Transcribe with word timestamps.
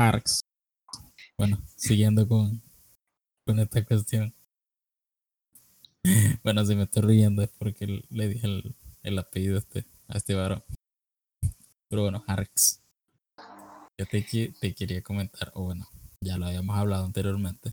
Harks. 0.00 0.40
Bueno, 1.36 1.62
siguiendo 1.76 2.26
con, 2.26 2.62
con 3.46 3.58
esta 3.58 3.84
cuestión. 3.84 4.34
Bueno, 6.42 6.64
si 6.64 6.74
me 6.74 6.84
estoy 6.84 7.02
riendo 7.02 7.42
es 7.42 7.50
porque 7.50 8.02
le 8.08 8.28
dije 8.28 8.46
el, 8.46 8.74
el 9.02 9.18
apellido 9.18 9.56
a 9.56 9.58
este, 9.58 9.84
a 10.08 10.16
este 10.16 10.34
varón. 10.34 10.64
Pero 11.90 12.02
bueno, 12.02 12.24
Harks. 12.26 12.80
Yo 13.98 14.06
te, 14.06 14.22
te 14.58 14.74
quería 14.74 15.02
comentar, 15.02 15.52
o 15.54 15.64
bueno, 15.64 15.86
ya 16.24 16.38
lo 16.38 16.46
habíamos 16.46 16.74
hablado 16.74 17.04
anteriormente. 17.04 17.70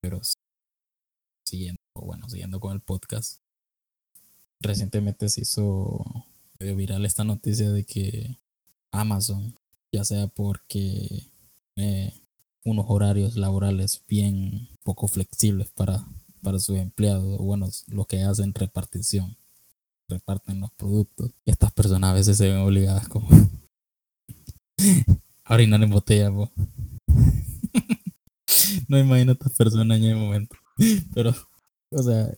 Pero 0.00 0.20
siguiendo, 1.46 1.80
bueno, 1.94 2.28
siguiendo 2.28 2.58
con 2.58 2.72
el 2.72 2.80
podcast. 2.80 3.40
Recientemente 4.60 5.28
se 5.28 5.42
hizo 5.42 6.04
medio 6.58 6.74
viral 6.74 7.06
esta 7.06 7.22
noticia 7.22 7.70
de 7.70 7.84
que 7.84 8.36
Amazon, 8.90 9.54
ya 9.96 10.04
sea 10.04 10.26
porque 10.26 11.24
eh, 11.76 12.12
unos 12.64 12.84
horarios 12.88 13.36
laborales 13.36 14.02
bien 14.06 14.68
poco 14.82 15.08
flexibles 15.08 15.70
para, 15.70 16.04
para 16.42 16.58
sus 16.58 16.76
empleados, 16.76 17.38
bueno, 17.38 17.70
los 17.88 18.06
que 18.06 18.22
hacen 18.22 18.52
repartición, 18.52 19.38
reparten 20.06 20.60
los 20.60 20.70
productos. 20.72 21.30
Estas 21.46 21.72
personas 21.72 22.10
a 22.10 22.14
veces 22.14 22.36
se 22.36 22.48
ven 22.48 22.58
obligadas 22.58 23.08
como 23.08 23.26
a 25.44 25.54
orinar 25.54 25.82
en 25.82 25.90
botella, 25.90 26.30
po. 26.30 26.50
no 28.88 28.98
imagino 28.98 29.30
a 29.30 29.34
estas 29.34 29.52
personas 29.54 29.96
en 29.96 30.04
el 30.04 30.16
momento. 30.16 30.56
Pero, 31.14 31.32
o 31.90 32.02
sea, 32.02 32.28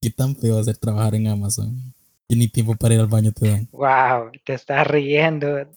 qué 0.00 0.10
tan 0.10 0.34
feo 0.36 0.58
hacer 0.58 0.78
trabajar 0.78 1.14
en 1.16 1.26
Amazon. 1.26 1.94
Y 2.28 2.36
ni 2.36 2.48
tiempo 2.48 2.74
para 2.76 2.94
ir 2.94 3.00
al 3.00 3.08
baño 3.08 3.30
te 3.32 3.50
dan. 3.50 3.68
Wow, 3.72 4.32
te 4.42 4.54
estás 4.54 4.86
riendo 4.86 5.68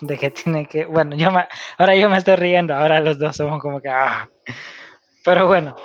de 0.00 0.18
que 0.18 0.30
tiene 0.30 0.66
que. 0.66 0.84
Bueno, 0.86 1.16
yo 1.16 1.30
me- 1.30 1.46
ahora 1.78 1.94
yo 1.96 2.08
me 2.08 2.18
estoy 2.18 2.36
riendo, 2.36 2.74
ahora 2.74 3.00
los 3.00 3.18
dos 3.18 3.36
somos 3.36 3.60
como 3.60 3.80
que. 3.80 3.88
ah. 3.88 4.28
Pero 5.24 5.46
bueno. 5.46 5.76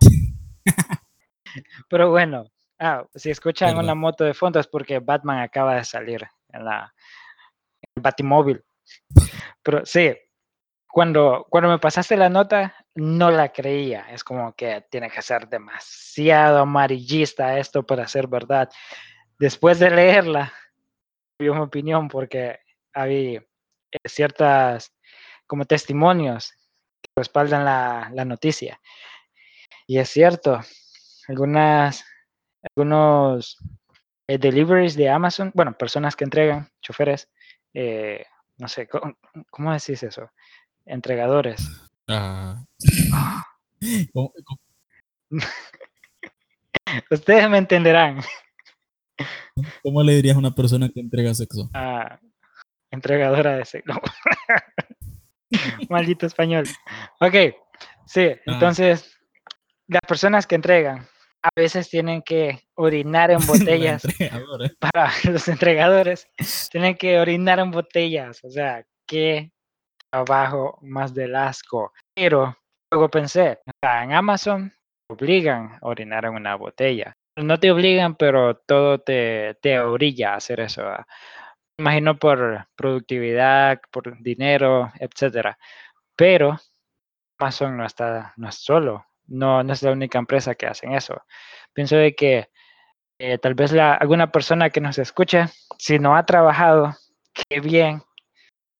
Pero 1.88 2.10
bueno. 2.10 2.46
Ah, 2.78 3.04
si 3.14 3.30
escuchan 3.30 3.70
Perdón. 3.70 3.84
una 3.86 3.94
moto 3.94 4.24
de 4.24 4.34
fondo 4.34 4.60
es 4.60 4.68
porque 4.68 5.00
Batman 5.00 5.40
acaba 5.40 5.74
de 5.74 5.84
salir 5.84 6.24
en 6.52 6.64
la 6.64 6.94
en 7.82 7.90
el 7.96 8.02
Batimóvil. 8.02 8.62
Pero 9.62 9.84
sí, 9.84 10.14
cuando, 10.86 11.46
cuando 11.50 11.68
me 11.70 11.78
pasaste 11.78 12.16
la 12.16 12.28
nota, 12.28 12.74
no 12.94 13.30
la 13.32 13.48
creía. 13.52 14.06
Es 14.10 14.22
como 14.22 14.52
que 14.54 14.86
tiene 14.90 15.10
que 15.10 15.22
ser 15.22 15.48
demasiado 15.48 16.60
amarillista 16.60 17.58
esto 17.58 17.84
para 17.84 18.06
ser 18.06 18.28
verdad. 18.28 18.68
Después 19.38 19.78
de 19.80 19.90
leerla, 19.90 20.52
mi 21.40 21.48
opinión 21.48 22.08
porque 22.08 22.60
había 22.94 23.40
eh, 23.40 24.08
ciertas 24.08 24.92
como 25.46 25.64
testimonios 25.64 26.52
que 27.00 27.10
respaldan 27.16 27.64
la, 27.64 28.10
la 28.14 28.24
noticia. 28.24 28.80
Y 29.86 29.98
es 29.98 30.08
cierto, 30.10 30.60
algunas, 31.28 32.04
algunos 32.62 33.56
eh, 34.26 34.38
deliveries 34.38 34.94
de 34.96 35.08
Amazon, 35.08 35.50
bueno, 35.54 35.72
personas 35.76 36.14
que 36.16 36.24
entregan, 36.24 36.68
choferes, 36.82 37.30
eh, 37.74 38.24
no 38.58 38.68
sé, 38.68 38.86
¿cómo, 38.88 39.16
cómo 39.50 39.72
decís 39.72 40.02
eso? 40.02 40.30
Entregadores. 40.84 41.66
Ah. 42.08 42.62
¿Cómo- 44.12 44.32
cómo- 44.44 44.60
Ustedes 47.10 47.48
me 47.50 47.58
entenderán. 47.58 48.20
¿Cómo 49.82 50.02
le 50.02 50.14
dirías 50.14 50.36
a 50.36 50.38
una 50.38 50.54
persona 50.54 50.88
que 50.88 51.00
entrega 51.00 51.34
sexo? 51.34 51.68
Ah, 51.74 52.18
entregadora 52.90 53.56
de 53.56 53.64
sexo. 53.64 54.00
Maldito 55.88 56.26
español. 56.26 56.66
Ok, 57.20 57.54
sí, 58.06 58.30
entonces 58.46 59.18
las 59.86 60.02
personas 60.06 60.46
que 60.46 60.54
entregan 60.54 61.06
a 61.42 61.48
veces 61.54 61.88
tienen 61.88 62.22
que 62.22 62.60
orinar 62.74 63.30
en 63.30 63.40
La 63.40 63.46
botellas 63.46 64.02
para 64.80 65.10
los 65.24 65.48
entregadores, 65.48 66.28
tienen 66.70 66.96
que 66.96 67.18
orinar 67.18 67.58
en 67.58 67.70
botellas, 67.70 68.42
o 68.44 68.50
sea, 68.50 68.84
qué 69.06 69.50
trabajo 70.10 70.78
más 70.82 71.14
del 71.14 71.36
asco. 71.36 71.92
Pero 72.14 72.56
luego 72.90 73.08
pensé, 73.08 73.58
o 73.66 73.70
sea, 73.82 74.04
en 74.04 74.12
Amazon 74.12 74.72
te 75.06 75.14
obligan 75.14 75.78
a 75.80 75.86
orinar 75.86 76.24
en 76.24 76.34
una 76.34 76.54
botella. 76.54 77.14
No 77.36 77.58
te 77.60 77.70
obligan, 77.70 78.16
pero 78.16 78.56
todo 78.56 78.98
te, 78.98 79.56
te 79.62 79.78
orilla 79.78 80.32
a 80.32 80.36
hacer 80.36 80.58
eso. 80.58 80.82
¿verdad? 80.82 81.06
Imagino 81.78 82.18
por 82.18 82.66
productividad, 82.74 83.80
por 83.92 84.20
dinero, 84.20 84.92
etcétera. 84.98 85.58
Pero 86.16 86.58
Amazon 87.38 87.76
no 87.76 87.86
está, 87.86 88.34
no 88.36 88.48
es 88.48 88.56
solo, 88.56 89.06
no, 89.26 89.62
no 89.62 89.72
es 89.72 89.82
la 89.82 89.92
única 89.92 90.18
empresa 90.18 90.56
que 90.56 90.66
hacen 90.66 90.92
eso. 90.92 91.22
Pienso 91.72 91.96
de 91.96 92.14
que 92.16 92.50
eh, 93.20 93.38
tal 93.38 93.54
vez 93.54 93.72
la, 93.72 93.94
alguna 93.94 94.32
persona 94.32 94.70
que 94.70 94.80
nos 94.80 94.98
escuche, 94.98 95.46
si 95.78 95.98
no 95.98 96.16
ha 96.16 96.26
trabajado, 96.26 96.96
qué 97.48 97.60
bien, 97.60 98.02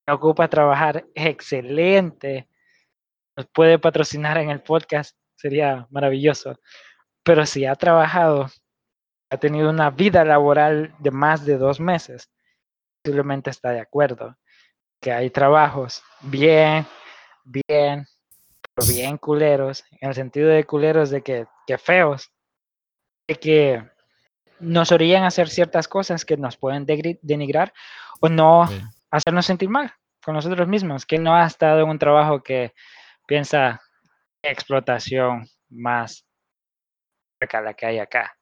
ocupa 0.08 0.48
trabajar, 0.48 1.06
excelente, 1.14 2.48
nos 3.36 3.46
puede 3.46 3.78
patrocinar 3.78 4.38
en 4.38 4.50
el 4.50 4.62
podcast, 4.62 5.16
sería 5.36 5.86
maravilloso. 5.90 6.58
Pero 7.22 7.46
si 7.46 7.64
ha 7.66 7.76
trabajado, 7.76 8.46
ha 9.30 9.36
tenido 9.36 9.70
una 9.70 9.90
vida 9.90 10.24
laboral 10.24 10.94
de 10.98 11.10
más 11.10 11.44
de 11.44 11.58
dos 11.58 11.78
meses, 11.78 12.30
posiblemente 13.02 13.50
está 13.50 13.70
de 13.70 13.80
acuerdo 13.80 14.36
que 15.00 15.12
hay 15.12 15.30
trabajos 15.30 16.02
bien, 16.20 16.86
bien, 17.44 18.06
pero 18.74 18.88
bien 18.88 19.16
culeros, 19.16 19.84
en 20.00 20.08
el 20.08 20.14
sentido 20.14 20.48
de 20.48 20.64
culeros 20.64 21.10
de 21.10 21.22
que, 21.22 21.46
que 21.66 21.78
feos, 21.78 22.32
de 23.28 23.36
que 23.36 23.90
nos 24.60 24.90
orillan 24.90 25.22
a 25.22 25.28
hacer 25.28 25.48
ciertas 25.48 25.86
cosas 25.86 26.24
que 26.24 26.36
nos 26.36 26.56
pueden 26.56 26.84
denigrar 27.22 27.72
o 28.20 28.28
no 28.28 28.66
Sí. 28.66 28.80
hacernos 29.10 29.46
sentir 29.46 29.68
mal 29.68 29.92
con 30.24 30.34
nosotros 30.34 30.66
mismos, 30.66 31.06
que 31.06 31.18
no 31.18 31.34
ha 31.34 31.46
estado 31.46 31.80
en 31.80 31.88
un 31.88 31.98
trabajo 31.98 32.42
que 32.42 32.74
piensa 33.26 33.80
explotación 34.42 35.46
más 35.68 36.26
cerca 37.38 37.60
la 37.60 37.74
que 37.74 37.86
hay 37.86 37.98
acá. 37.98 38.37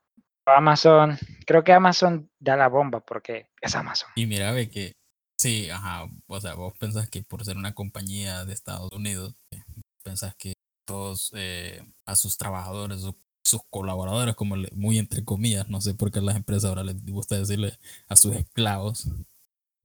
Amazon, 0.47 1.19
creo 1.47 1.65
que 1.65 1.73
Amazon 1.73 2.31
da 2.39 2.57
la 2.57 2.69
bomba 2.69 3.01
porque 3.01 3.49
es 3.61 3.75
Amazon. 3.75 4.09
Y 4.17 4.27
mira, 4.27 4.53
ve 4.53 4.71
que 4.71 4.93
sí, 5.41 5.69
ajá, 5.71 6.07
o 6.27 6.41
sea, 6.41 6.55
vos 6.55 6.73
pensás 6.79 7.09
que 7.11 7.23
por 7.23 7.45
ser 7.45 7.57
una 7.57 7.75
compañía 7.75 8.45
de 8.45 8.53
Estados 8.53 8.91
Unidos, 8.93 9.35
eh, 9.51 9.62
pensás 10.05 10.35
que 10.37 10.55
todos 10.87 11.33
eh, 11.35 11.83
a 12.06 12.15
sus 12.17 12.39
trabajadores, 12.39 13.01
su- 13.01 13.19
sus 13.45 13.61
colaboradores, 13.71 14.35
como 14.35 14.56
le- 14.56 14.71
muy 14.75 14.99
entre 14.99 15.25
comillas, 15.25 15.69
no 15.69 15.81
sé 15.81 15.95
por 15.95 16.11
qué 16.11 16.21
las 16.21 16.37
empresas 16.37 16.65
ahora 16.69 16.83
les 16.85 17.05
gusta 17.05 17.37
decirle 17.39 17.79
a 18.09 18.17
sus 18.17 18.35
esclavos, 18.35 19.09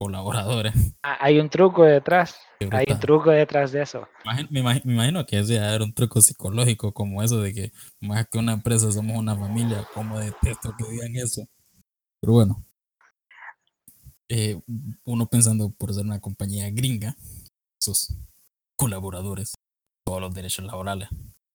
colaboradores. 0.04 0.74
Ah, 1.02 1.16
Hay 1.20 1.38
un 1.38 1.48
truco 1.48 1.84
detrás, 1.84 2.36
hay 2.70 2.84
un 2.90 3.00
truco 3.00 3.30
detrás 3.30 3.72
de 3.72 3.82
eso. 3.82 4.08
Me 4.50 4.60
imagi- 4.60 4.82
me 4.84 4.92
imagino 4.94 5.24
que 5.26 5.38
ese 5.38 5.56
era 5.56 5.82
un 5.84 5.92
truco 5.94 6.20
psicológico 6.20 6.92
como 6.92 7.22
eso 7.22 7.40
de 7.40 7.52
que 7.54 7.72
más 8.00 8.26
que 8.30 8.38
una 8.38 8.52
empresa 8.52 8.90
somos 8.92 9.16
una 9.16 9.36
familia, 9.36 9.86
como 9.94 10.18
detesto 10.18 10.74
que 10.76 10.84
digan 10.90 11.14
eso. 11.16 11.42
Pero 12.20 12.32
bueno, 12.34 12.64
eh, 14.28 14.60
uno 15.04 15.26
pensando 15.26 15.70
por 15.70 15.92
ser 15.94 16.04
una 16.04 16.20
compañía 16.20 16.70
gringa, 16.70 17.16
sus 17.80 18.14
colaboradores, 18.76 19.54
todos 20.06 20.20
los 20.20 20.34
derechos 20.34 20.64
laborales 20.64 21.08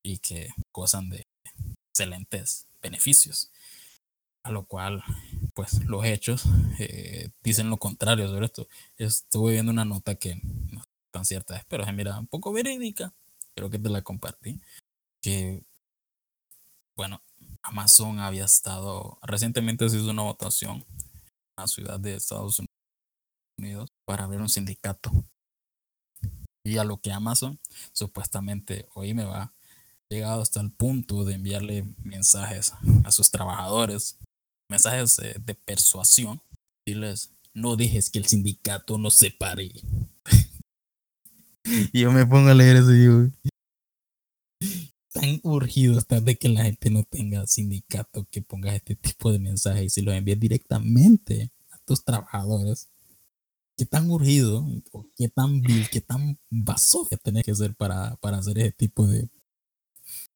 y 0.03 0.19
que 0.19 0.49
gozan 0.73 1.09
de 1.09 1.23
excelentes 1.89 2.67
beneficios. 2.81 3.51
A 4.47 4.51
lo 4.51 4.65
cual, 4.65 5.03
pues 5.53 5.83
los 5.87 6.05
hechos 6.05 6.45
eh, 6.79 7.31
dicen 7.43 7.69
lo 7.69 7.75
contrario 7.75 8.29
sobre 8.29 8.45
esto. 8.45 8.65
Estuve 8.95 9.51
viendo 9.51 9.73
una 9.73 9.83
nota 9.83 10.15
que 10.15 10.35
no 10.71 10.85
tan 11.11 11.25
cierta, 11.25 11.65
pero 11.67 11.83
se 11.83 11.91
mira 11.91 12.17
un 12.17 12.27
poco 12.27 12.53
verídica. 12.53 13.13
Creo 13.55 13.69
que 13.69 13.77
te 13.77 13.89
la 13.89 14.03
compartí. 14.03 14.61
Que, 15.21 15.65
bueno, 16.95 17.21
Amazon 17.61 18.19
había 18.19 18.45
estado, 18.45 19.19
recientemente 19.21 19.89
se 19.89 19.97
hizo 19.97 20.11
una 20.11 20.21
votación 20.21 20.77
en 20.77 21.57
la 21.57 21.67
ciudad 21.67 21.99
de 21.99 22.15
Estados 22.15 22.61
Unidos 23.59 23.91
para 24.05 24.23
abrir 24.23 24.39
un 24.39 24.47
sindicato. 24.47 25.11
Y 26.63 26.77
a 26.77 26.85
lo 26.85 27.01
que 27.01 27.11
Amazon 27.11 27.59
supuestamente 27.91 28.87
hoy 28.93 29.13
me 29.13 29.25
va 29.25 29.51
llegado 30.07 30.41
hasta 30.41 30.61
el 30.61 30.71
punto 30.71 31.25
de 31.25 31.33
enviarle 31.33 31.83
mensajes 32.01 32.73
a 33.03 33.11
sus 33.11 33.29
trabajadores, 33.29 34.17
mensajes 34.69 35.19
eh, 35.19 35.35
de 35.43 35.55
persuasión, 35.55 36.41
decirles, 36.85 37.33
no 37.53 37.75
dejes 37.75 38.09
que 38.09 38.19
el 38.19 38.25
sindicato 38.25 38.97
nos 38.97 39.15
separe. 39.15 39.71
y 41.93 42.01
yo 42.01 42.11
me 42.11 42.25
pongo 42.25 42.49
a 42.49 42.53
leer 42.53 42.77
eso 42.77 42.93
y 42.93 42.99
digo, 42.99 43.27
tan 45.11 45.39
urgido 45.43 45.97
estás 45.97 46.23
de 46.23 46.37
que 46.37 46.49
la 46.49 46.63
gente 46.63 46.89
no 46.89 47.03
tenga 47.03 47.45
sindicato 47.47 48.27
que 48.29 48.41
pongas 48.41 48.75
este 48.75 48.95
tipo 48.95 49.31
de 49.31 49.39
mensajes 49.39 49.83
y 49.83 49.89
si 49.89 50.01
los 50.01 50.13
envías 50.13 50.39
directamente 50.39 51.51
a 51.71 51.77
tus 51.79 52.03
trabajadores. 52.03 52.89
qué 53.75 53.85
tan 53.85 54.09
urgido, 54.09 54.65
qué 55.15 55.29
tan 55.29 55.61
vil, 55.61 55.87
qué 55.89 56.01
tan 56.01 56.39
vaso 56.49 57.07
que 57.09 57.17
tenés 57.17 57.43
que 57.43 57.55
ser 57.55 57.75
para, 57.75 58.15
para 58.17 58.37
hacer 58.37 58.57
ese 58.59 58.71
tipo 58.71 59.07
de, 59.07 59.29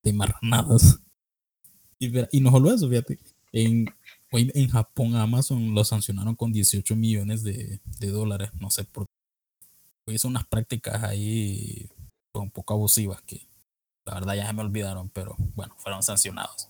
de 0.04 0.14
marranadas. 0.14 1.00
Y, 2.00 2.12
y 2.38 2.42
no 2.42 2.52
solo 2.52 2.74
eso, 2.74 2.90
fíjate. 2.90 3.20
En, 3.52 3.86
en 4.32 4.70
Japón 4.70 5.16
Amazon 5.16 5.74
lo 5.76 5.84
sancionaron 5.84 6.36
con 6.36 6.54
18 6.54 6.96
millones 6.96 7.44
de, 7.44 7.80
de 8.00 8.08
dólares. 8.08 8.52
No 8.60 8.70
sé 8.70 8.84
por 8.86 9.06
qué. 9.06 10.14
Hizo 10.14 10.28
unas 10.28 10.46
prácticas 10.48 11.04
ahí 11.04 11.90
un 12.34 12.50
poco 12.50 12.74
abusivas 12.74 13.22
que 13.22 13.46
la 14.06 14.16
verdad 14.16 14.36
ya 14.36 14.48
se 14.48 14.54
me 14.54 14.62
olvidaron, 14.62 15.10
pero 15.10 15.36
bueno, 15.56 15.76
fueron 15.78 16.02
sancionados. 16.04 16.70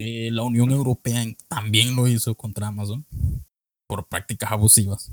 Eh, 0.00 0.30
la 0.32 0.42
Unión 0.42 0.70
Europea 0.70 1.24
también 1.48 1.94
lo 1.94 2.08
hizo 2.08 2.34
contra 2.34 2.68
Amazon 2.68 3.06
por 3.86 4.06
prácticas 4.06 4.50
abusivas. 4.50 5.12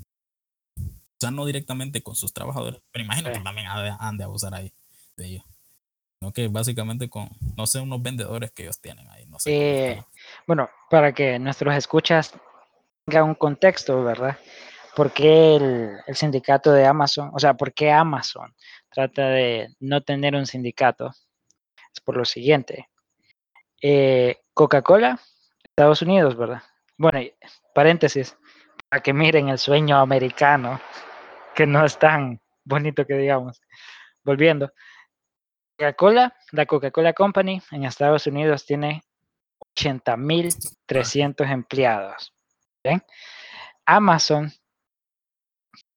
O 0.78 1.20
sea, 1.20 1.32
no 1.32 1.46
directamente 1.46 2.02
con 2.02 2.16
sus 2.16 2.34
trabajadores, 2.34 2.82
pero 2.92 3.04
imagino 3.04 3.32
que 3.32 3.40
también 3.40 3.68
han 3.68 4.18
de, 4.18 4.24
abusar 4.24 4.56
ahí 4.56 4.72
de 5.18 5.28
ellos. 5.28 5.44
No 6.22 6.32
que 6.34 6.48
básicamente 6.48 7.10
con, 7.10 7.30
no 7.58 7.68
sé, 7.68 7.80
unos 7.80 8.02
vendedores 8.02 8.52
que 8.52 8.64
ellos 8.64 8.80
tienen 8.80 9.08
ahí. 9.10 9.26
No 9.26 9.40
sé 9.40 9.92
eh, 9.92 10.06
bueno, 10.50 10.68
para 10.90 11.14
que 11.14 11.38
nuestros 11.38 11.76
escuchas 11.76 12.34
tengan 13.06 13.26
un 13.26 13.36
contexto, 13.36 14.04
¿verdad? 14.04 14.36
¿Por 14.96 15.12
qué 15.12 15.58
el, 16.08 16.16
sindicato 16.16 16.72
de 16.72 16.88
Amazon, 16.88 17.30
o 17.36 17.38
sea, 17.38 17.54
por 17.54 17.72
qué 17.72 17.92
Amazon 17.92 18.56
trata 18.90 19.30
de 19.30 19.68
no 19.80 20.02
tener 20.02 20.34
un 20.34 20.48
sindicato? 20.48 21.12
Es 21.94 22.02
por 22.04 22.18
lo 22.18 22.26
siguiente. 22.26 22.90
Eh, 23.80 24.38
Coca-Cola, 24.56 25.20
Estados 25.64 26.02
Unidos, 26.02 26.36
¿verdad? 26.36 26.64
Bueno, 26.98 27.20
paréntesis, 27.76 28.36
para 28.90 29.04
que 29.04 29.14
miren 29.14 29.50
el 29.50 29.60
sueño 29.60 30.00
americano 30.00 30.82
que 31.54 31.68
no 31.68 31.86
es 31.86 32.00
tan 32.00 32.42
bonito 32.64 33.06
que 33.06 33.14
digamos. 33.14 33.62
Volviendo. 34.24 34.74
Coca-Cola, 35.78 36.34
la 36.54 36.66
Coca-Cola 36.66 37.14
Company 37.14 37.62
en 37.70 37.84
Estados 37.84 38.26
Unidos 38.26 38.66
tiene 38.66 39.04
80.300 39.80 41.52
empleados. 41.52 42.34
¿bien? 42.84 43.04
Amazon 43.86 44.52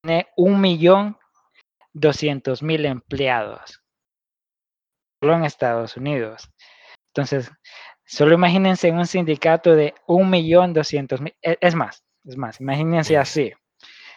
tiene 0.02 0.28
1.200.000 0.36 2.86
empleados. 2.86 3.82
Solo 5.20 5.34
en 5.34 5.44
Estados 5.44 5.96
Unidos. 5.96 6.48
Entonces, 7.14 7.50
solo 8.04 8.34
imagínense 8.34 8.90
un 8.90 9.06
sindicato 9.06 9.74
de 9.74 9.94
1.200.000. 10.06 11.34
E, 11.42 11.58
es 11.60 11.74
más, 11.74 12.04
es 12.24 12.36
más, 12.36 12.60
imagínense 12.60 13.16
así. 13.16 13.52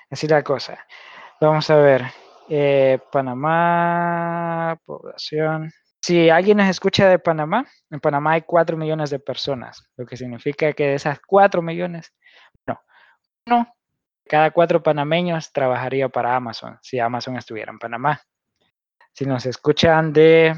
Así 0.10 0.28
la 0.28 0.44
cosa. 0.44 0.86
Vamos 1.42 1.70
a 1.70 1.78
ver. 1.78 2.04
Eh, 2.48 3.00
Panamá, 3.12 4.80
población. 4.86 5.72
Si 6.06 6.30
alguien 6.30 6.58
nos 6.58 6.70
escucha 6.70 7.10
de 7.10 7.18
Panamá, 7.18 7.66
en 7.90 8.00
Panamá 8.00 8.34
hay 8.34 8.44
4 8.44 8.78
millones 8.78 9.10
de 9.10 9.18
personas, 9.18 9.90
lo 9.98 10.06
que 10.06 10.16
significa 10.16 10.72
que 10.74 10.84
de 10.84 10.94
esas 10.94 11.20
4 11.20 11.64
millones, 11.64 12.14
no, 12.68 12.80
uno 13.48 13.76
cada 14.28 14.52
cuatro 14.52 14.84
panameños 14.84 15.52
trabajaría 15.52 16.08
para 16.08 16.36
Amazon 16.36 16.78
si 16.84 17.00
Amazon 17.00 17.38
estuviera 17.38 17.72
en 17.72 17.80
Panamá. 17.80 18.22
Si 19.14 19.26
nos 19.26 19.48
escuchan 19.48 20.14
de, 20.14 20.56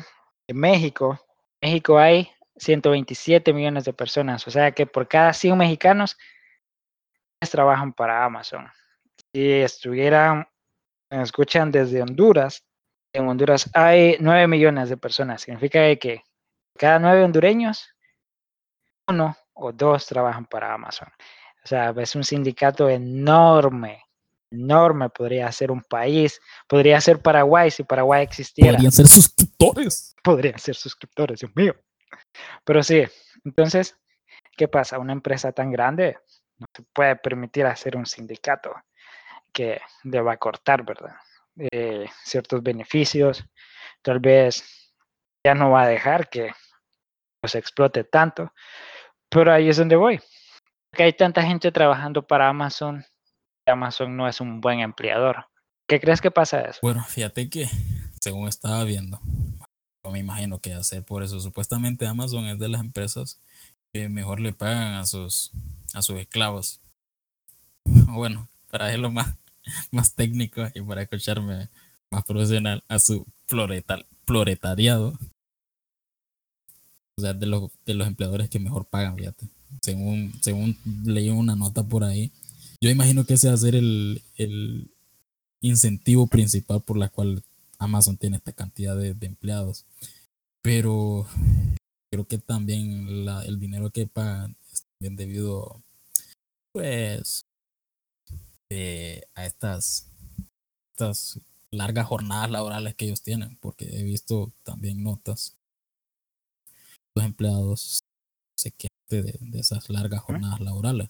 México, 0.50 1.18
México 1.62 1.98
hay 1.98 2.30
127 2.58 3.54
millones 3.54 3.86
de 3.86 3.94
personas, 3.94 4.46
o 4.48 4.52
sea 4.52 4.74
que 4.74 4.86
por 4.86 5.08
cada 5.08 5.32
100 5.32 5.58
mexicanos 5.58 6.18
trabajan 7.50 7.94
para 7.94 8.26
Amazon. 8.26 8.70
Si 9.32 9.50
estuvieran 9.50 10.46
escuchan 11.10 11.72
desde 11.72 12.02
Honduras. 12.02 12.67
En 13.18 13.28
Honduras 13.28 13.68
hay 13.74 14.16
9 14.20 14.48
millones 14.48 14.90
de 14.90 14.98
personas. 14.98 15.42
Significa 15.42 15.80
que 15.96 16.22
cada 16.78 17.00
9 17.00 17.24
hondureños, 17.24 17.90
uno 19.08 19.36
o 19.54 19.72
dos 19.72 20.06
trabajan 20.06 20.46
para 20.46 20.72
Amazon. 20.72 21.08
O 21.64 21.68
sea, 21.68 21.96
es 21.98 22.16
un 22.16 22.24
sindicato 22.24 22.88
enorme, 22.88 24.04
enorme. 24.52 25.10
Podría 25.10 25.52
ser 25.52 25.72
un 25.72 25.82
país, 25.82 26.40
podría 26.68 27.02
ser 27.02 27.20
Paraguay 27.20 27.72
si 27.72 27.84
Paraguay 27.84 28.22
existiera. 28.24 28.74
Podrían 28.74 28.92
ser 28.92 29.08
suscriptores. 29.08 30.16
Podrían 30.24 30.60
ser 30.60 30.76
suscriptores, 30.76 31.40
Dios 31.40 31.52
mío. 31.56 31.76
Pero 32.64 32.84
sí, 32.84 33.04
entonces, 33.44 33.98
¿qué 34.56 34.68
pasa? 34.68 35.00
Una 35.00 35.14
empresa 35.14 35.52
tan 35.52 35.72
grande 35.72 36.20
no 36.60 36.68
se 36.72 36.84
puede 36.94 37.16
permitir 37.16 37.66
hacer 37.66 37.98
un 37.98 38.06
sindicato 38.06 38.76
que 39.52 39.82
deba 40.04 40.38
cortar, 40.38 40.86
¿verdad? 40.86 41.16
Eh, 41.60 42.06
ciertos 42.24 42.62
beneficios, 42.62 43.44
tal 44.04 44.20
vez 44.20 44.94
ya 45.44 45.56
no 45.56 45.72
va 45.72 45.84
a 45.84 45.88
dejar 45.88 46.30
que 46.30 46.52
se 47.44 47.58
explote 47.58 48.04
tanto, 48.04 48.54
pero 49.30 49.52
ahí 49.52 49.70
es 49.70 49.78
donde 49.78 49.96
voy. 49.96 50.20
Que 50.92 51.04
hay 51.04 51.14
tanta 51.14 51.42
gente 51.42 51.72
trabajando 51.72 52.26
para 52.26 52.48
Amazon, 52.50 53.06
Amazon 53.66 54.16
no 54.16 54.28
es 54.28 54.40
un 54.40 54.62
buen 54.62 54.80
empleador. 54.80 55.48
¿Qué 55.88 56.00
crees 56.00 56.22
que 56.22 56.32
pasa 56.32 56.62
eso? 56.62 56.80
Bueno, 56.82 57.04
fíjate 57.06 57.50
que 57.50 57.68
según 58.20 58.48
estaba 58.48 58.84
viendo, 58.84 59.20
me 60.12 60.20
imagino 60.20 60.60
que 60.60 60.74
hacer 60.74 61.04
por 61.04 61.24
eso. 61.24 61.40
Supuestamente 61.40 62.08
Amazon 62.08 62.46
es 62.46 62.60
de 62.60 62.70
las 62.70 62.82
empresas 62.82 63.40
que 63.94 64.10
mejor 64.10 64.40
le 64.40 64.54
pagan 64.54 64.96
a 64.96 65.06
sus, 65.06 65.52
a 65.94 66.02
sus 66.02 66.20
esclavos. 66.20 66.82
Bueno, 68.10 68.50
para 68.70 68.88
verlo 68.88 69.12
más, 69.12 69.36
más 69.92 70.14
técnico 70.14 70.68
y 70.74 70.82
para 70.82 71.04
escucharme 71.04 71.70
más 72.10 72.24
profesional 72.24 72.84
a 72.88 73.00
su 73.00 73.26
floretariado. 74.26 75.18
O 77.18 77.22
sea, 77.22 77.34
de 77.34 77.48
los, 77.48 77.72
de 77.86 77.96
los 77.96 78.08
empleadores 78.08 78.50
que 78.50 78.60
mejor 78.60 78.86
pagan, 78.86 79.18
fíjate. 79.18 79.48
Según, 79.82 80.34
según 80.42 80.78
leí 81.04 81.30
una 81.30 81.56
nota 81.56 81.84
por 81.84 82.04
ahí. 82.04 82.32
Yo 82.80 82.90
imagino 82.90 83.26
que 83.26 83.34
ese 83.34 83.48
va 83.48 83.56
a 83.56 83.58
ser 83.58 83.76
el, 83.76 84.22
el 84.36 84.92
incentivo 85.62 86.28
principal 86.28 86.82
por 86.82 86.98
la 86.98 87.10
cual 87.10 87.44
Amazon 87.80 88.18
tiene 88.18 88.38
esta 88.38 88.52
cantidad 88.52 88.96
de, 88.96 89.16
empleados. 89.26 89.86
Pero 90.62 91.28
creo 92.12 92.28
que 92.28 92.38
también 92.38 93.26
la, 93.26 93.44
el 93.46 93.60
dinero 93.60 93.90
que 93.90 94.08
pagan 94.08 94.56
es 94.72 94.84
también 94.84 95.16
debido, 95.16 95.82
pues, 96.72 97.47
a 99.38 99.46
estas, 99.46 100.12
estas 100.92 101.40
largas 101.72 102.08
jornadas 102.08 102.50
laborales 102.50 102.96
que 102.96 103.06
ellos 103.06 103.22
tienen, 103.22 103.56
porque 103.58 103.86
he 103.86 104.04
visto 104.04 104.52
también 104.64 105.04
notas. 105.04 105.56
Los 107.16 107.26
empleados 107.26 108.00
se 108.58 108.72
quejan 108.72 108.98
de, 109.10 109.60
esas 109.60 109.90
largas 109.90 110.22
jornadas 110.22 110.60
laborales. 110.60 111.10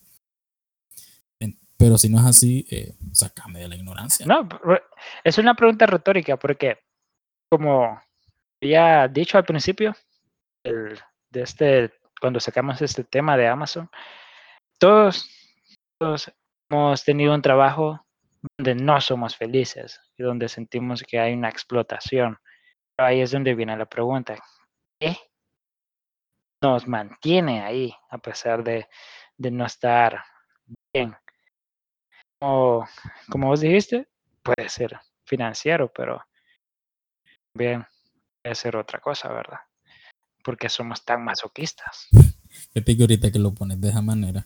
Pero 1.78 1.98
si 1.98 2.10
no 2.10 2.18
es 2.20 2.26
así, 2.26 2.66
eh, 2.72 2.96
sácame 3.12 3.60
de 3.60 3.68
la 3.68 3.76
ignorancia. 3.76 4.26
No, 4.26 4.50
es 5.24 5.38
una 5.38 5.54
pregunta 5.54 5.86
retórica 5.86 6.36
porque, 6.36 6.80
como 7.52 8.02
había 8.60 9.08
dicho 9.08 9.38
al 9.38 9.46
principio, 9.46 9.96
el, 10.64 11.00
de 11.30 11.42
este, 11.44 11.94
cuando 12.20 12.40
sacamos 12.40 12.82
este 12.82 13.04
tema 13.04 13.38
de 13.38 13.48
Amazon, 13.48 13.92
todos, 14.80 15.30
todos 16.00 16.32
hemos 16.70 17.04
tenido 17.04 17.36
un 17.36 17.44
trabajo 17.44 18.07
donde 18.58 18.76
no 18.76 19.00
somos 19.02 19.36
felices 19.36 20.00
y 20.18 20.24
donde 20.24 20.50
sentimos 20.50 21.04
que 21.04 21.20
hay 21.20 21.34
una 21.34 21.50
explotación. 21.50 22.38
Pero 22.96 23.08
ahí 23.08 23.22
es 23.22 23.32
donde 23.32 23.56
viene 23.56 23.78
la 23.78 23.86
pregunta. 23.86 24.38
¿Qué 25.00 25.16
nos 26.62 26.88
mantiene 26.88 27.62
ahí 27.62 27.94
a 28.10 28.18
pesar 28.18 28.64
de, 28.64 28.88
no 29.38 29.66
estar 29.66 30.24
bien? 30.94 31.16
O, 32.42 32.86
como 33.30 33.48
vos 33.48 33.62
dijiste, 33.62 34.08
puede 34.44 34.70
ser 34.70 35.00
financiero, 35.26 35.92
pero 35.94 36.24
bien 37.54 37.86
puede 38.42 38.56
ser 38.56 38.76
otra 38.78 39.00
cosa, 39.00 39.32
¿verdad? 39.32 39.60
Porque 40.44 40.70
somos 40.70 41.04
tan 41.04 41.24
masoquistas. 41.24 42.08
Fíjate 42.74 42.96
que 42.96 43.04
ahorita 43.04 43.32
que 43.32 43.40
lo 43.40 43.54
pones 43.54 43.82
de 43.82 43.90
esa 43.90 44.02
manera, 44.02 44.46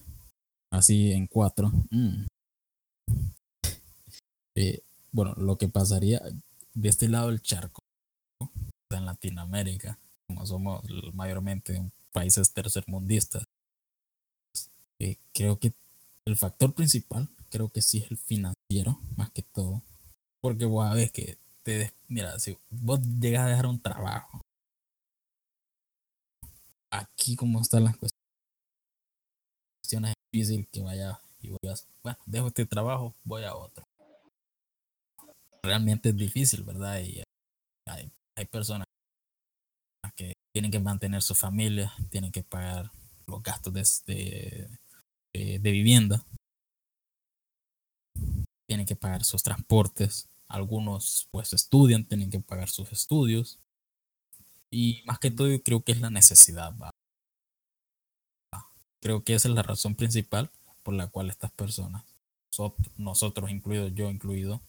así 0.71 1.11
en 1.11 1.27
cuatro. 1.27 1.69
Mm. 1.91 2.25
Eh, 4.55 4.83
bueno, 5.11 5.33
lo 5.35 5.57
que 5.57 5.67
pasaría 5.67 6.21
de 6.73 6.89
este 6.89 7.07
lado 7.07 7.29
del 7.29 7.41
charco, 7.41 7.81
en 8.89 9.05
Latinoamérica, 9.05 9.97
como 10.27 10.45
somos 10.45 10.83
mayormente 11.13 11.81
países 12.11 12.53
tercermundistas, 12.53 13.43
eh, 14.99 15.17
creo 15.33 15.59
que 15.59 15.73
el 16.25 16.37
factor 16.37 16.73
principal, 16.73 17.29
creo 17.49 17.69
que 17.69 17.81
sí 17.81 17.99
es 17.99 18.11
el 18.11 18.17
financiero, 18.17 18.99
más 19.17 19.31
que 19.31 19.41
todo. 19.41 19.81
Porque 20.41 20.65
vos 20.65 20.87
sabés 20.87 21.11
que 21.11 21.37
te, 21.63 21.93
mira, 22.07 22.37
si 22.39 22.57
vos 22.69 22.99
llegas 23.19 23.45
a 23.45 23.49
dejar 23.49 23.67
un 23.67 23.79
trabajo, 23.79 24.41
aquí 26.91 27.35
como 27.35 27.61
están 27.61 27.85
las 27.85 27.97
cuestiones 27.97 30.11
es 30.11 30.15
difícil 30.31 30.67
que 30.71 30.81
vaya 30.81 31.19
y 31.41 31.49
voy 31.49 31.69
a, 31.69 31.75
bueno, 32.03 32.17
dejo 32.25 32.47
este 32.47 32.65
trabajo, 32.65 33.13
voy 33.23 33.43
a 33.43 33.55
otro. 33.55 33.83
Realmente 35.63 36.09
es 36.09 36.17
difícil, 36.17 36.63
¿verdad? 36.63 37.01
Y 37.01 37.23
hay, 37.87 38.11
hay 38.35 38.45
personas 38.45 38.85
que 40.15 40.33
tienen 40.53 40.71
que 40.71 40.79
mantener 40.79 41.21
su 41.21 41.35
familia, 41.35 41.93
tienen 42.09 42.31
que 42.31 42.43
pagar 42.43 42.91
los 43.27 43.41
gastos 43.41 43.73
de, 44.05 44.67
de, 45.33 45.59
de 45.59 45.71
vivienda, 45.71 46.25
tienen 48.67 48.85
que 48.85 48.95
pagar 48.95 49.23
sus 49.23 49.43
transportes, 49.43 50.29
algunos 50.47 51.27
pues 51.31 51.53
estudian, 51.53 52.05
tienen 52.05 52.29
que 52.29 52.39
pagar 52.39 52.69
sus 52.69 52.91
estudios. 52.91 53.59
Y 54.69 55.03
más 55.05 55.19
que 55.19 55.31
todo 55.31 55.49
yo 55.49 55.61
creo 55.61 55.83
que 55.83 55.91
es 55.91 56.01
la 56.01 56.09
necesidad. 56.09 56.73
¿va? 56.77 56.91
Creo 59.01 59.23
que 59.23 59.33
esa 59.33 59.49
es 59.49 59.55
la 59.55 59.63
razón 59.63 59.95
principal 59.95 60.51
por 60.83 60.93
la 60.93 61.07
cual 61.07 61.29
estas 61.29 61.51
personas, 61.51 62.03
nosotros 62.97 63.49
incluidos, 63.49 63.93
yo 63.93 64.09
incluido, 64.09 64.61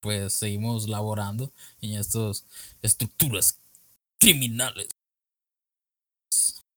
pues 0.00 0.32
seguimos 0.32 0.88
laborando 0.88 1.52
en 1.80 1.94
estas 1.94 2.46
estructuras 2.82 3.58
criminales. 4.18 4.88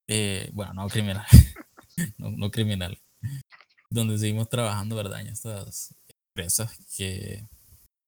Eh, 0.08 0.50
bueno, 0.54 0.74
no 0.74 0.88
criminales, 0.90 1.30
no, 2.18 2.32
no 2.32 2.52
criminales, 2.52 3.00
donde 3.90 4.18
seguimos 4.18 4.50
trabajando, 4.50 4.96
¿verdad? 4.96 5.22
En 5.22 5.28
estas 5.28 5.96
empresas 6.28 6.78
que 6.98 7.48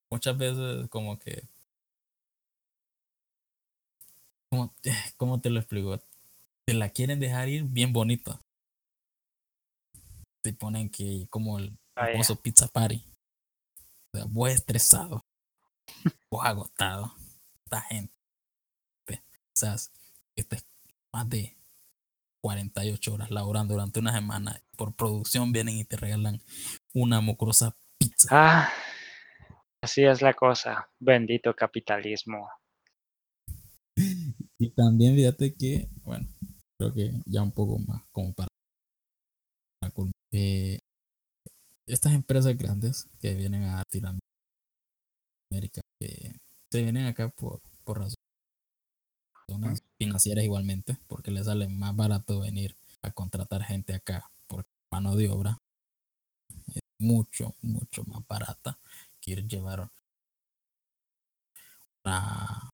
muchas 0.09 0.37
veces 0.37 0.89
como 0.89 1.17
que 1.17 1.47
¿cómo, 5.17 5.41
te 5.41 5.49
lo 5.49 5.59
explico? 5.59 5.99
Te 6.65 6.73
la 6.73 6.89
quieren 6.89 7.19
dejar 7.19 7.49
ir 7.49 7.63
bien 7.63 7.93
bonita. 7.93 8.39
Te 10.41 10.53
ponen 10.53 10.89
que 10.89 11.27
como 11.29 11.59
el 11.59 11.77
Ah, 11.97 12.07
famoso 12.11 12.35
pizza 12.35 12.67
party. 12.67 13.01
Vos 14.23 14.51
estresado, 14.51 15.25
vos 16.29 16.45
agotado, 16.45 17.13
esta 17.65 17.81
gente. 17.81 18.13
Sea, 19.53 19.75
estés 20.35 20.65
más 21.13 21.29
de 21.29 21.55
48 22.41 23.13
horas 23.13 23.31
laborando 23.31 23.73
durante 23.73 23.99
una 23.99 24.13
semana. 24.13 24.61
Por 24.77 24.95
producción 24.95 25.51
vienen 25.51 25.77
y 25.77 25.85
te 25.85 25.97
regalan 25.97 26.41
una 26.93 27.21
mucosa 27.21 27.77
pizza. 27.97 28.27
Ah, 28.31 28.69
así 29.81 30.03
es 30.03 30.21
la 30.21 30.33
cosa. 30.33 30.89
Bendito 30.99 31.55
capitalismo. 31.55 32.49
Y 34.57 34.69
también 34.71 35.15
fíjate 35.15 35.55
que, 35.55 35.89
bueno, 36.03 36.27
creo 36.77 36.93
que 36.93 37.11
ya 37.25 37.41
un 37.41 37.51
poco 37.51 37.79
más 37.79 38.03
como 38.11 38.33
para, 38.33 38.47
eh, 40.31 40.79
estas 41.87 42.13
empresas 42.13 42.57
grandes 42.57 43.07
que 43.19 43.33
vienen 43.35 43.63
a 43.63 43.77
Latinoamérica, 43.77 44.21
que 45.99 46.39
se 46.71 46.81
vienen 46.81 47.05
acá 47.05 47.29
por, 47.29 47.61
por 47.83 47.99
razones 47.99 49.83
financieras 49.97 50.43
igualmente, 50.43 50.97
porque 51.07 51.31
les 51.31 51.45
sale 51.45 51.67
más 51.67 51.95
barato 51.95 52.39
venir 52.39 52.75
a 53.01 53.11
contratar 53.11 53.63
gente 53.63 53.93
acá 53.93 54.29
por 54.47 54.65
mano 54.91 55.15
de 55.15 55.29
obra. 55.29 55.59
Es 56.73 56.81
mucho, 56.99 57.53
mucho 57.61 58.03
más 58.05 58.25
barata 58.27 58.77
que 59.21 59.31
ir 59.31 59.47
llevar 59.47 59.89
una, 62.03 62.71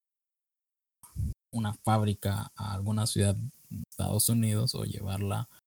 una 1.51 1.73
fábrica 1.73 2.51
a 2.55 2.73
alguna 2.73 3.05
ciudad 3.07 3.35
de 3.35 3.83
Estados 3.89 4.29
Unidos 4.29 4.75
o 4.75 4.83
llevarla 4.85 5.41
a 5.41 5.61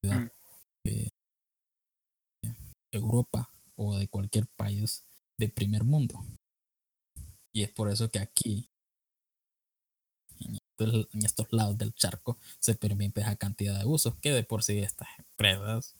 ciudad 0.00 0.20
Mm. 0.20 0.30
de 0.84 1.10
Europa 2.92 3.50
o 3.76 3.96
de 3.96 4.08
cualquier 4.08 4.46
país 4.46 5.04
de 5.38 5.48
primer 5.48 5.84
mundo. 5.84 6.24
Y 7.52 7.62
es 7.62 7.70
por 7.70 7.90
eso 7.90 8.10
que 8.10 8.18
aquí, 8.18 8.68
en 10.40 11.24
estos, 11.24 11.52
lados 11.52 11.78
del 11.78 11.94
charco, 11.94 12.38
se 12.58 12.74
permite 12.74 13.20
esa 13.20 13.36
cantidad 13.36 13.78
de 13.78 13.86
usos 13.86 14.14
que 14.20 14.32
de 14.32 14.44
por 14.44 14.62
sí 14.62 14.78
estas 14.78 15.08
empresas 15.18 15.96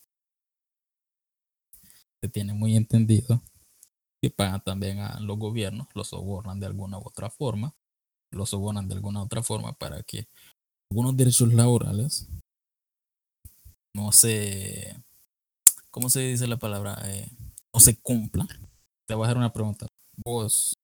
se 2.21 2.28
tiene 2.28 2.52
muy 2.52 2.76
entendido 2.76 3.42
que 4.21 4.30
pagan 4.30 4.62
también 4.62 4.99
a 4.99 5.21
los 5.21 5.38
gobiernos, 5.38 5.88
los 5.95 6.09
sobornan 6.09 6.59
de 6.59 6.66
alguna 6.66 6.99
u 6.99 7.02
otra 7.07 7.30
forma, 7.30 7.75
los 8.33 8.50
sobornan 8.50 8.88
de 8.88 8.95
alguna 8.95 9.21
u 9.21 9.25
otra 9.25 9.42
forma 9.42 9.73
para 9.73 10.02
que 10.02 10.28
algunos 10.90 11.16
derechos 11.16 11.52
laborales 11.52 12.28
no 13.95 14.12
se, 14.12 14.97
¿cómo 15.90 16.11
se 16.11 16.21
dice 16.21 16.47
la 16.47 16.57
palabra? 16.57 16.97
Eh, 17.04 17.28
no 17.73 17.80
se 17.80 18.00
cumplan. 18.00 18.49
Te 19.07 19.14
voy 19.14 19.25
a 19.25 19.26
hacer 19.28 19.38
una 19.38 19.52
pregunta. 19.52 19.87
Vos, 20.25 20.75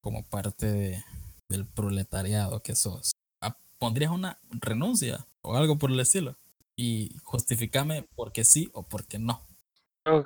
como 0.00 0.22
parte 0.24 0.66
de- 0.66 1.04
del 1.50 1.66
proletariado 1.66 2.60
que 2.62 2.74
sos, 2.74 3.12
¿ah, 3.42 3.56
¿pondrías 3.78 4.10
una 4.10 4.38
renuncia 4.50 5.26
o 5.42 5.56
algo 5.56 5.78
por 5.78 5.90
el 5.90 6.00
estilo? 6.00 6.36
Y 6.76 7.16
justificame 7.24 8.02
por 8.14 8.32
qué 8.32 8.44
sí 8.44 8.70
o 8.72 8.82
por 8.82 9.06
qué 9.06 9.18
no. 9.18 9.42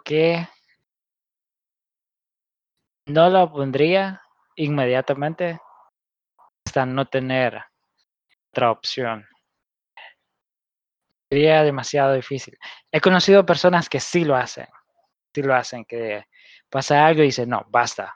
Que 0.04 0.46
no 3.06 3.30
lo 3.30 3.50
pondría 3.52 4.20
inmediatamente 4.56 5.60
hasta 6.64 6.86
no 6.86 7.06
tener 7.06 7.62
otra 8.52 8.70
opción. 8.70 9.26
Sería 11.32 11.62
demasiado 11.62 12.12
difícil. 12.12 12.58
He 12.90 13.00
conocido 13.00 13.46
personas 13.46 13.88
que 13.88 14.00
sí 14.00 14.22
lo 14.22 14.36
hacen, 14.36 14.66
sí 15.34 15.40
lo 15.40 15.54
hacen, 15.54 15.86
que 15.86 16.26
pasa 16.68 17.06
algo 17.06 17.22
y 17.22 17.26
dicen, 17.28 17.48
no, 17.48 17.64
basta, 17.70 18.14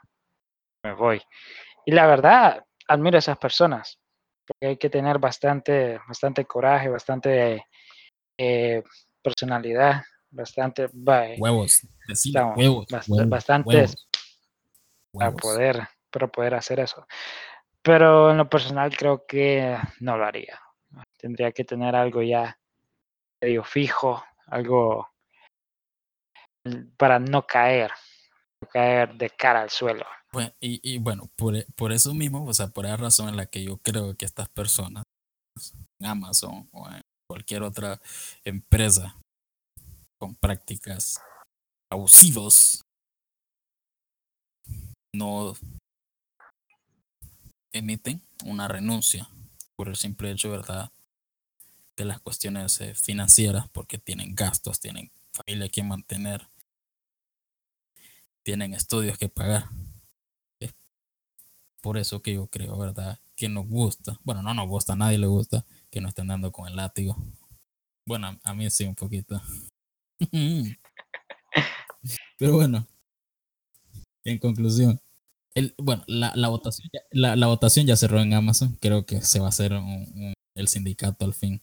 me 0.83 0.93
voy. 0.93 1.19
Y 1.83 1.93
la 1.93 2.05
verdad, 2.05 2.63
admiro 2.87 3.15
a 3.15 3.17
esas 3.17 3.39
personas, 3.39 3.99
porque 4.45 4.67
hay 4.67 4.77
que 4.77 4.91
tener 4.91 5.17
bastante, 5.17 5.99
bastante 6.07 6.45
coraje, 6.45 6.89
bastante 6.89 7.65
eh, 8.37 8.83
personalidad, 9.23 10.03
bastante, 10.29 10.87
Huevos, 10.93 11.87
Estamos 12.07 12.55
huevos, 12.55 12.87
bast- 12.87 13.09
huevos, 13.09 13.29
bastantes 13.29 14.07
huevos, 15.11 15.17
para 15.17 15.31
poder, 15.31 15.87
para 16.11 16.27
poder 16.27 16.53
hacer 16.53 16.81
eso. 16.81 17.07
Pero 17.81 18.29
en 18.29 18.37
lo 18.37 18.47
personal 18.47 18.95
creo 18.95 19.25
que 19.25 19.75
no 20.01 20.17
lo 20.17 20.23
haría. 20.23 20.61
Tendría 21.17 21.51
que 21.51 21.63
tener 21.63 21.95
algo 21.95 22.21
ya 22.21 22.55
medio 23.41 23.63
fijo, 23.63 24.23
algo 24.47 25.09
para 26.97 27.19
no 27.19 27.45
caer, 27.45 27.91
no 28.61 28.67
caer 28.69 29.13
de 29.15 29.29
cara 29.29 29.61
al 29.61 29.69
suelo. 29.69 30.05
Y, 30.59 30.79
y 30.83 30.97
bueno, 30.99 31.29
por, 31.35 31.55
e- 31.55 31.65
por 31.75 31.91
eso 31.91 32.13
mismo, 32.13 32.45
o 32.45 32.53
sea, 32.53 32.67
por 32.67 32.85
esa 32.85 32.97
razón 32.97 33.29
en 33.29 33.37
la 33.37 33.45
que 33.45 33.63
yo 33.63 33.77
creo 33.77 34.15
que 34.15 34.25
estas 34.25 34.49
personas, 34.49 35.03
en 35.99 36.07
Amazon 36.07 36.69
o 36.71 36.87
en 36.89 37.01
cualquier 37.29 37.63
otra 37.63 37.99
empresa 38.43 39.19
con 40.19 40.35
prácticas 40.35 41.21
abusivas, 41.91 42.81
no 45.15 45.53
emiten 47.73 48.21
una 48.45 48.67
renuncia 48.67 49.27
por 49.75 49.87
el 49.87 49.95
simple 49.95 50.31
hecho, 50.31 50.51
¿verdad?, 50.51 50.89
de 51.97 52.05
las 52.05 52.21
cuestiones 52.21 52.79
eh, 52.79 52.95
financieras, 52.95 53.67
porque 53.69 53.97
tienen 53.97 54.35
gastos, 54.35 54.79
tienen 54.79 55.11
familia 55.33 55.67
que 55.69 55.83
mantener, 55.83 56.47
tienen 58.43 58.73
estudios 58.73 59.17
que 59.17 59.29
pagar. 59.29 59.65
Es 60.59 60.73
por 61.81 61.97
eso 61.97 62.21
que 62.21 62.33
yo 62.33 62.47
creo, 62.47 62.77
¿verdad?, 62.77 63.19
que 63.35 63.49
nos 63.49 63.67
gusta, 63.67 64.19
bueno, 64.23 64.41
no 64.41 64.53
nos 64.53 64.67
gusta, 64.67 64.93
a 64.93 64.95
nadie 64.95 65.17
le 65.19 65.27
gusta 65.27 65.63
que 65.91 66.01
nos 66.01 66.09
estén 66.09 66.27
dando 66.27 66.51
con 66.51 66.67
el 66.67 66.75
látigo. 66.75 67.15
Bueno, 68.05 68.39
a- 68.43 68.53
mí 68.53 68.69
sí 68.71 68.85
un 68.85 68.95
poquito. 68.95 69.41
Pero 72.37 72.53
bueno, 72.53 72.87
en 74.23 74.37
conclusión, 74.39 74.99
el, 75.55 75.75
bueno, 75.77 76.03
la, 76.07 76.33
la 76.35 76.49
votación 76.49 76.89
ya, 76.93 77.01
la, 77.11 77.35
la 77.35 77.47
votación 77.47 77.85
ya 77.87 77.95
cerró 77.97 78.21
en 78.21 78.33
Amazon. 78.33 78.77
Creo 78.81 79.05
que 79.05 79.21
se 79.21 79.39
va 79.39 79.47
a 79.47 79.49
hacer 79.49 79.73
un- 79.73 80.33
el 80.55 80.67
sindicato 80.67 81.25
al 81.25 81.33
fin. 81.33 81.61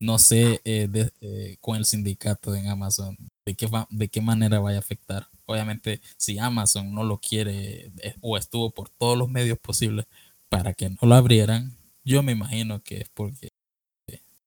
No 0.00 0.18
sé 0.18 0.60
eh, 0.64 0.88
de- 0.88 1.12
eh, 1.20 1.56
con 1.60 1.76
el 1.76 1.84
sindicato 1.84 2.54
en 2.54 2.68
Amazon 2.68 3.16
de 3.46 3.54
qué, 3.54 3.66
va- 3.66 3.86
de 3.90 4.08
qué 4.08 4.20
manera 4.20 4.58
vaya 4.60 4.78
a 4.78 4.80
afectar. 4.80 5.28
Obviamente, 5.46 6.00
si 6.16 6.38
Amazon 6.38 6.94
no 6.94 7.04
lo 7.04 7.18
quiere 7.18 7.86
eh, 8.02 8.14
o 8.22 8.36
estuvo 8.38 8.70
por 8.70 8.88
todos 8.88 9.18
los 9.18 9.28
medios 9.28 9.58
posibles 9.58 10.06
para 10.48 10.72
que 10.74 10.88
no 10.90 10.96
lo 11.02 11.14
abrieran, 11.14 11.76
yo 12.04 12.22
me 12.22 12.32
imagino 12.32 12.82
que 12.82 13.02
es 13.02 13.08
porque 13.10 13.48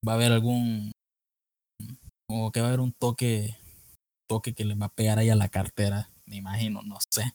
va 0.08 0.14
a 0.14 0.16
haber 0.16 0.32
algún, 0.32 0.92
como 2.28 2.52
que 2.52 2.60
va 2.62 2.68
a 2.68 2.70
haber 2.70 2.80
un 2.82 2.92
toque, 2.94 3.58
toque 4.28 4.54
que 4.54 4.66
le 4.66 4.76
va 4.76 4.88
a 4.88 4.94
pegar 4.96 5.20
ahí 5.20 5.30
a 5.30 5.36
la 5.36 5.50
cartera, 5.50 6.10
me 6.26 6.38
imagino, 6.38 6.82
no 6.84 6.98
sé. 7.12 7.34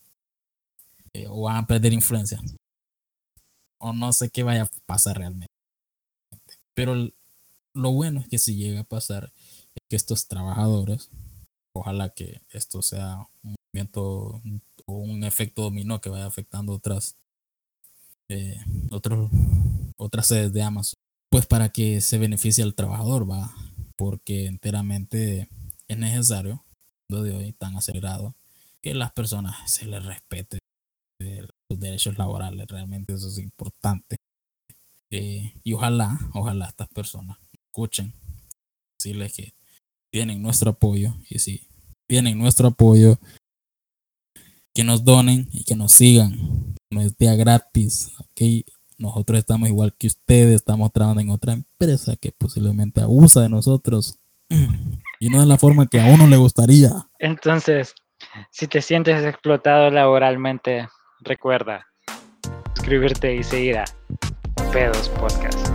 Eh, 1.12 1.26
o 1.28 1.42
van 1.42 1.56
a 1.56 1.66
perder 1.66 1.92
influencia. 1.92 2.40
O 3.80 3.92
no 3.92 4.12
sé 4.12 4.30
qué 4.30 4.42
vaya 4.44 4.62
a 4.62 4.68
pasar 4.86 5.18
realmente. 5.18 5.48
Pero 6.74 6.92
el- 6.94 7.14
lo 7.78 7.92
bueno 7.92 8.20
es 8.20 8.28
que 8.28 8.38
si 8.38 8.56
llega 8.56 8.80
a 8.80 8.84
pasar, 8.84 9.32
es 9.74 9.82
que 9.88 9.96
estos 9.96 10.26
trabajadores, 10.26 11.10
ojalá 11.72 12.10
que 12.10 12.42
esto 12.50 12.82
sea 12.82 13.26
un 13.42 13.54
movimiento 13.72 14.42
un 14.86 15.22
efecto 15.22 15.62
dominó 15.62 16.00
que 16.00 16.08
vaya 16.08 16.26
afectando 16.26 16.72
otras, 16.72 17.16
eh, 18.30 18.58
otras 19.96 20.26
sedes 20.26 20.52
de 20.52 20.62
Amazon. 20.62 20.94
Pues 21.30 21.46
para 21.46 21.68
que 21.68 22.00
se 22.00 22.18
beneficie 22.18 22.64
al 22.64 22.74
trabajador, 22.74 23.30
va, 23.30 23.54
porque 23.96 24.46
enteramente 24.46 25.48
es 25.88 25.98
necesario, 25.98 26.64
de 27.10 27.34
hoy 27.34 27.52
tan 27.52 27.76
acelerado, 27.76 28.34
que 28.82 28.94
las 28.94 29.12
personas 29.12 29.70
se 29.70 29.86
les 29.86 30.04
respete 30.04 30.58
sus 31.70 31.78
derechos 31.78 32.16
laborales, 32.16 32.66
realmente 32.66 33.12
eso 33.12 33.28
es 33.28 33.38
importante. 33.38 34.16
Eh, 35.10 35.52
y 35.62 35.72
ojalá, 35.74 36.18
ojalá 36.34 36.66
estas 36.66 36.88
personas 36.88 37.38
escuchen, 37.68 38.12
decirles 38.98 39.34
que 39.34 39.54
tienen 40.10 40.42
nuestro 40.42 40.70
apoyo 40.70 41.14
y 41.28 41.38
si 41.38 41.68
tienen 42.08 42.38
nuestro 42.38 42.68
apoyo, 42.68 43.18
que 44.74 44.84
nos 44.84 45.04
donen 45.04 45.48
y 45.52 45.64
que 45.64 45.76
nos 45.76 45.92
sigan. 45.92 46.74
No 46.90 47.00
es 47.02 47.16
día 47.18 47.34
gratis, 47.34 48.12
ok. 48.18 48.66
Nosotros 48.96 49.38
estamos 49.38 49.68
igual 49.68 49.94
que 49.96 50.08
ustedes, 50.08 50.56
estamos 50.56 50.92
trabajando 50.92 51.20
en 51.20 51.30
otra 51.30 51.52
empresa 51.52 52.16
que 52.16 52.32
posiblemente 52.32 53.00
abusa 53.00 53.42
de 53.42 53.48
nosotros 53.48 54.18
y 55.20 55.28
no 55.28 55.40
de 55.40 55.46
la 55.46 55.58
forma 55.58 55.86
que 55.86 56.00
a 56.00 56.06
uno 56.06 56.26
le 56.26 56.36
gustaría. 56.36 56.90
Entonces, 57.18 57.94
si 58.50 58.66
te 58.66 58.82
sientes 58.82 59.24
explotado 59.24 59.90
laboralmente, 59.90 60.88
recuerda 61.20 61.86
suscribirte 62.74 63.34
y 63.34 63.42
seguir 63.42 63.78
a 63.78 63.84
Pedos 64.72 65.08
Podcast. 65.10 65.67